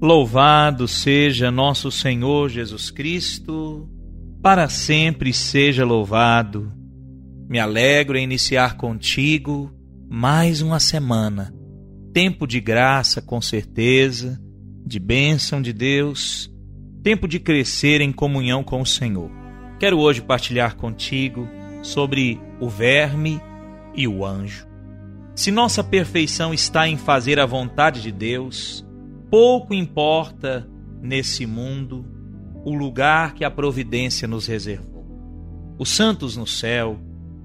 Louvado 0.00 0.86
seja 0.86 1.50
nosso 1.50 1.90
Senhor 1.90 2.48
Jesus 2.48 2.88
Cristo, 2.88 3.90
para 4.40 4.68
sempre 4.68 5.32
seja 5.32 5.84
louvado. 5.84 6.72
Me 7.48 7.58
alegro 7.58 8.16
em 8.16 8.22
iniciar 8.22 8.76
contigo 8.76 9.74
mais 10.08 10.62
uma 10.62 10.78
semana. 10.78 11.52
Tempo 12.14 12.46
de 12.46 12.60
graça, 12.60 13.20
com 13.20 13.40
certeza, 13.40 14.40
de 14.86 15.00
bênção 15.00 15.60
de 15.60 15.72
Deus, 15.72 16.48
tempo 17.02 17.26
de 17.26 17.40
crescer 17.40 18.00
em 18.00 18.12
comunhão 18.12 18.62
com 18.62 18.80
o 18.80 18.86
Senhor. 18.86 19.28
Quero 19.80 19.98
hoje 19.98 20.22
partilhar 20.22 20.76
contigo 20.76 21.48
sobre 21.82 22.40
o 22.60 22.68
verme 22.68 23.40
e 23.96 24.06
o 24.06 24.24
anjo. 24.24 24.64
Se 25.34 25.50
nossa 25.50 25.82
perfeição 25.82 26.54
está 26.54 26.86
em 26.86 26.96
fazer 26.96 27.40
a 27.40 27.46
vontade 27.46 28.00
de 28.00 28.12
Deus, 28.12 28.86
pouco 29.30 29.74
importa 29.74 30.68
nesse 31.00 31.46
mundo 31.46 32.04
o 32.64 32.74
lugar 32.74 33.34
que 33.34 33.44
a 33.44 33.50
providência 33.50 34.26
nos 34.26 34.46
reservou. 34.46 35.06
Os 35.78 35.90
santos 35.90 36.36
no 36.36 36.46
céu 36.46 36.98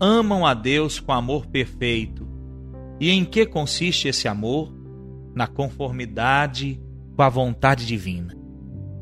amam 0.00 0.46
a 0.46 0.54
Deus 0.54 1.00
com 1.00 1.12
amor 1.12 1.46
perfeito. 1.46 2.26
E 3.00 3.10
em 3.10 3.24
que 3.24 3.46
consiste 3.46 4.08
esse 4.08 4.28
amor? 4.28 4.72
Na 5.34 5.46
conformidade 5.46 6.80
com 7.16 7.22
a 7.22 7.28
vontade 7.28 7.86
divina. 7.86 8.36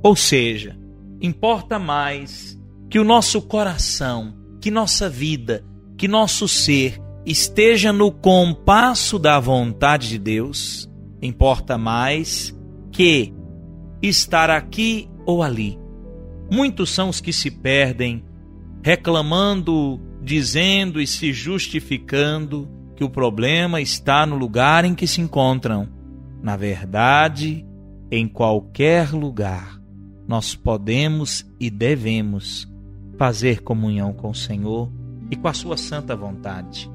Ou 0.02 0.14
seja, 0.14 0.78
importa 1.20 1.78
mais 1.78 2.58
que 2.88 2.98
o 2.98 3.04
nosso 3.04 3.42
coração, 3.42 4.34
que 4.60 4.70
nossa 4.70 5.08
vida, 5.08 5.64
que 5.96 6.06
nosso 6.06 6.46
ser 6.46 7.00
esteja 7.24 7.92
no 7.92 8.12
compasso 8.12 9.18
da 9.18 9.40
vontade 9.40 10.08
de 10.08 10.18
Deus, 10.18 10.88
importa 11.20 11.76
mais 11.76 12.56
que 12.96 13.34
estar 14.00 14.48
aqui 14.48 15.06
ou 15.26 15.42
ali. 15.42 15.78
Muitos 16.50 16.88
são 16.88 17.10
os 17.10 17.20
que 17.20 17.30
se 17.30 17.50
perdem 17.50 18.24
reclamando, 18.82 20.00
dizendo 20.22 20.98
e 20.98 21.06
se 21.06 21.30
justificando 21.30 22.66
que 22.96 23.04
o 23.04 23.10
problema 23.10 23.82
está 23.82 24.24
no 24.24 24.34
lugar 24.34 24.86
em 24.86 24.94
que 24.94 25.06
se 25.06 25.20
encontram. 25.20 25.86
Na 26.42 26.56
verdade, 26.56 27.66
em 28.10 28.26
qualquer 28.26 29.10
lugar, 29.12 29.78
nós 30.26 30.54
podemos 30.54 31.44
e 31.60 31.68
devemos 31.68 32.66
fazer 33.18 33.62
comunhão 33.62 34.14
com 34.14 34.30
o 34.30 34.34
Senhor 34.34 34.90
e 35.30 35.36
com 35.36 35.48
a 35.48 35.52
Sua 35.52 35.76
santa 35.76 36.16
vontade. 36.16 36.90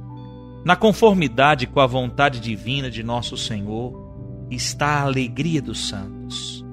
Na 0.66 0.76
conformidade 0.76 1.68
com 1.68 1.80
a 1.80 1.86
vontade 1.86 2.40
divina 2.40 2.90
de 2.90 3.04
nosso 3.04 3.38
Senhor, 3.38 4.11
está 4.52 5.00
a 5.00 5.04
alegria 5.04 5.62
dos 5.62 5.88
santos. 5.88 6.66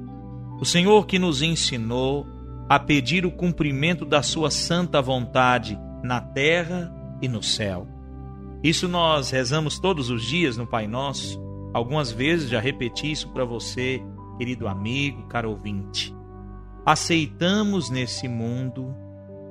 O 0.60 0.64
Senhor 0.64 1.06
que 1.06 1.18
nos 1.18 1.40
ensinou 1.40 2.26
a 2.68 2.78
pedir 2.78 3.24
o 3.24 3.30
cumprimento 3.30 4.04
da 4.04 4.22
Sua 4.22 4.50
santa 4.50 5.00
vontade 5.00 5.78
na 6.02 6.20
terra 6.20 6.92
e 7.22 7.28
no 7.28 7.42
céu. 7.42 7.86
Isso 8.62 8.88
nós 8.88 9.30
rezamos 9.30 9.78
todos 9.78 10.10
os 10.10 10.24
dias 10.24 10.56
no 10.56 10.66
Pai 10.66 10.86
Nosso. 10.86 11.40
Algumas 11.72 12.10
vezes 12.10 12.50
já 12.50 12.60
repeti 12.60 13.10
isso 13.10 13.28
para 13.28 13.44
você, 13.44 14.02
querido 14.36 14.66
amigo, 14.66 15.28
caro 15.28 15.50
ouvinte. 15.50 16.14
Aceitamos 16.84 17.88
nesse 17.88 18.26
mundo 18.26 18.94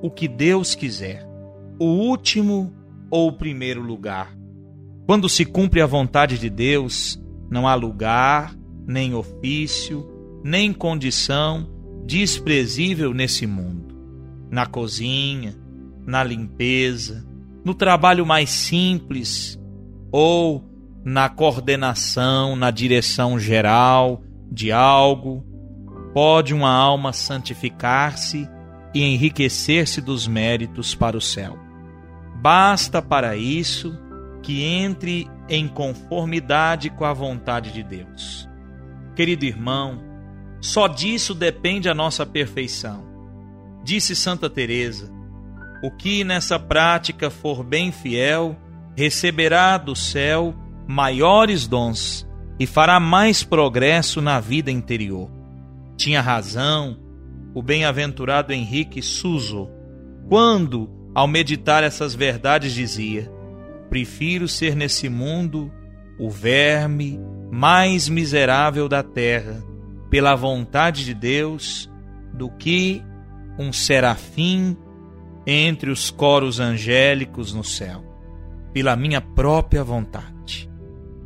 o 0.02 0.10
que 0.10 0.28
Deus 0.28 0.74
quiser, 0.74 1.26
o 1.78 1.86
último 1.86 2.72
ou 3.10 3.28
o 3.28 3.32
primeiro 3.32 3.80
lugar. 3.80 4.36
Quando 5.06 5.28
se 5.28 5.44
cumpre 5.44 5.80
a 5.80 5.86
vontade 5.86 6.38
de 6.38 6.50
Deus, 6.50 7.18
não 7.50 7.66
há 7.66 7.74
lugar, 7.74 8.54
nem 8.86 9.14
ofício, 9.14 10.06
nem 10.42 10.72
condição 10.72 11.68
desprezível 12.06 13.12
nesse 13.12 13.46
mundo. 13.46 13.94
Na 14.50 14.66
cozinha, 14.66 15.54
na 16.06 16.24
limpeza, 16.24 17.26
no 17.64 17.74
trabalho 17.74 18.24
mais 18.24 18.48
simples 18.50 19.60
ou 20.10 20.64
na 21.04 21.28
coordenação, 21.28 22.56
na 22.56 22.70
direção 22.70 23.38
geral 23.38 24.22
de 24.50 24.72
algo, 24.72 25.44
pode 26.14 26.54
uma 26.54 26.70
alma 26.70 27.12
santificar-se 27.12 28.48
e 28.94 29.02
enriquecer-se 29.02 30.00
dos 30.00 30.26
méritos 30.26 30.94
para 30.94 31.16
o 31.16 31.20
céu. 31.20 31.58
Basta 32.40 33.02
para 33.02 33.36
isso 33.36 33.98
que 34.48 34.64
entre 34.64 35.30
em 35.46 35.68
conformidade 35.68 36.88
com 36.88 37.04
a 37.04 37.12
vontade 37.12 37.70
de 37.70 37.82
Deus. 37.82 38.48
Querido 39.14 39.44
irmão, 39.44 40.02
só 40.58 40.88
disso 40.88 41.34
depende 41.34 41.86
a 41.86 41.94
nossa 41.94 42.24
perfeição. 42.24 43.04
Disse 43.84 44.16
Santa 44.16 44.48
Teresa: 44.48 45.12
O 45.84 45.90
que 45.90 46.24
nessa 46.24 46.58
prática 46.58 47.28
for 47.28 47.62
bem 47.62 47.92
fiel, 47.92 48.56
receberá 48.96 49.76
do 49.76 49.94
céu 49.94 50.54
maiores 50.86 51.66
dons 51.66 52.26
e 52.58 52.66
fará 52.66 52.98
mais 52.98 53.42
progresso 53.42 54.22
na 54.22 54.40
vida 54.40 54.70
interior. 54.70 55.30
Tinha 55.94 56.22
razão 56.22 56.98
o 57.54 57.62
bem-aventurado 57.62 58.54
Henrique 58.54 59.02
Suso, 59.02 59.68
quando, 60.26 60.88
ao 61.14 61.28
meditar 61.28 61.84
essas 61.84 62.14
verdades, 62.14 62.72
dizia: 62.72 63.30
prefiro 63.88 64.46
ser 64.46 64.76
nesse 64.76 65.08
mundo 65.08 65.72
o 66.18 66.30
verme 66.30 67.18
mais 67.50 68.08
miserável 68.08 68.88
da 68.88 69.02
terra, 69.02 69.62
pela 70.10 70.34
vontade 70.34 71.04
de 71.04 71.14
Deus, 71.14 71.90
do 72.32 72.50
que 72.50 73.02
um 73.58 73.72
serafim 73.72 74.76
entre 75.46 75.90
os 75.90 76.10
coros 76.10 76.60
angélicos 76.60 77.54
no 77.54 77.64
céu, 77.64 78.04
pela 78.72 78.96
minha 78.96 79.20
própria 79.20 79.82
vontade. 79.82 80.68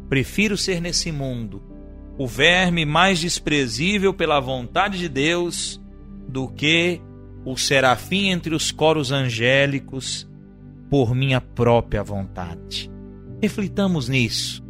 Prefiro 0.08 0.56
ser 0.56 0.80
nesse 0.80 1.10
mundo 1.10 1.62
o 2.18 2.26
verme 2.26 2.84
mais 2.84 3.18
desprezível 3.18 4.12
pela 4.12 4.38
vontade 4.38 4.98
de 4.98 5.08
Deus 5.08 5.80
do 6.28 6.48
que 6.48 7.00
o 7.44 7.56
serafim 7.56 8.28
entre 8.28 8.54
os 8.54 8.70
coros 8.70 9.10
angélicos 9.10 10.30
por 10.92 11.14
minha 11.14 11.40
própria 11.40 12.02
vontade. 12.02 12.92
Reflitamos 13.40 14.10
nisso. 14.10 14.62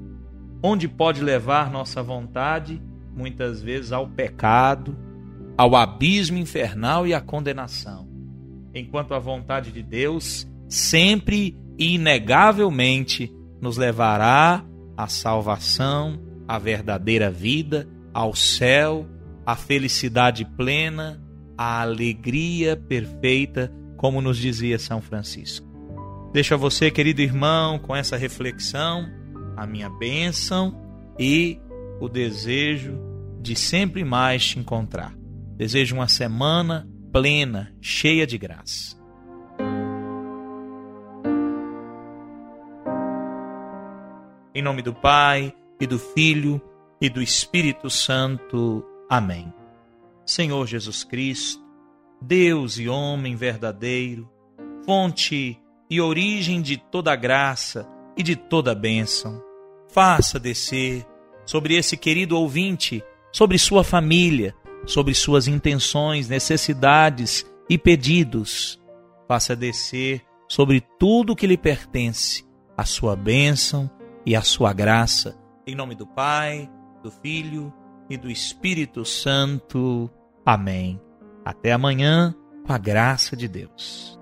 Onde 0.63 0.87
pode 0.87 1.21
levar 1.21 1.69
nossa 1.69 2.01
vontade, 2.01 2.81
muitas 3.13 3.61
vezes, 3.61 3.91
ao 3.91 4.07
pecado, 4.07 4.97
ao 5.59 5.75
abismo 5.75 6.39
infernal 6.39 7.09
e 7.09 7.13
à 7.13 7.21
condenação. 7.21 8.09
Enquanto 8.73 9.15
a 9.15 9.19
vontade 9.19 9.73
de 9.73 9.83
Deus 9.83 10.47
sempre 10.69 11.59
e 11.77 11.97
inegavelmente 11.97 13.35
nos 13.61 13.77
levará 13.77 14.65
à 14.97 15.09
salvação, 15.09 16.21
à 16.47 16.57
verdadeira 16.57 17.33
vida, 17.33 17.89
ao 18.15 18.33
céu, 18.33 19.09
à 19.45 19.57
felicidade 19.57 20.45
plena, 20.45 21.21
à 21.59 21.81
alegria 21.81 22.77
perfeita, 22.77 23.75
como 23.97 24.21
nos 24.21 24.39
dizia 24.39 24.79
São 24.79 25.03
Francisco. 25.03 25.72
Deixo 26.33 26.55
a 26.55 26.57
você, 26.57 26.91
querido 26.91 27.21
irmão, 27.21 27.79
com 27.79 27.95
essa 27.95 28.17
reflexão, 28.17 29.07
a 29.55 29.67
minha 29.67 29.91
bênção 29.91 30.75
e 31.19 31.61
o 32.01 32.09
desejo 32.09 32.99
de 33.41 33.55
sempre 33.55 34.03
mais 34.03 34.47
te 34.47 34.59
encontrar. 34.59 35.15
Desejo 35.57 35.95
uma 35.95 36.09
semana 36.09 36.89
plena, 37.13 37.75
cheia 37.83 38.27
de 38.27 38.39
graça. 38.39 38.97
Em 44.55 44.63
nome 44.63 44.81
do 44.81 44.95
Pai, 44.95 45.55
e 45.79 45.87
do 45.87 45.99
Filho, 45.99 46.63
e 47.01 47.11
do 47.11 47.21
Espírito 47.21 47.91
Santo. 47.91 48.85
Amém. 49.11 49.53
Senhor 50.25 50.67
Jesus 50.67 51.05
Cristo, 51.05 51.61
Deus 52.21 52.79
e 52.79 52.89
homem 52.89 53.37
verdadeiro, 53.37 54.31
fonte 54.87 55.62
e 55.93 56.01
origem 56.01 56.63
de 56.63 56.79
toda 56.79 57.15
graça 57.15 57.87
e 58.17 58.23
de 58.23 58.35
toda 58.35 58.75
bênção. 58.75 59.43
faça 59.91 60.41
descer 60.41 61.07
sobre 61.45 61.77
esse 61.77 61.99
querido 61.99 62.39
ouvinte, 62.39 63.05
sobre 63.31 63.59
sua 63.59 63.85
família, 63.85 64.55
sobre 64.87 65.13
suas 65.13 65.47
intenções, 65.47 66.31
necessidades 66.31 67.45
e 67.69 67.77
pedidos. 67.77 68.81
Faça 69.29 69.55
descer 69.55 70.23
sobre 70.49 70.83
tudo 70.99 71.37
que 71.37 71.47
lhe 71.47 71.59
pertence 71.59 72.43
a 72.75 72.87
sua 72.87 73.15
bênção 73.15 73.91
e 74.25 74.35
a 74.35 74.41
sua 74.41 74.73
graça. 74.73 75.39
Em 75.67 75.75
nome 75.75 75.95
do 75.95 76.07
Pai, 76.07 76.71
do 77.03 77.11
Filho 77.11 77.71
e 78.09 78.17
do 78.17 78.31
Espírito 78.31 79.05
Santo. 79.05 80.11
Amém. 80.43 80.99
Até 81.45 81.71
amanhã, 81.71 82.35
com 82.67 82.73
a 82.73 82.79
graça 82.79 83.37
de 83.37 83.47
Deus. 83.47 84.19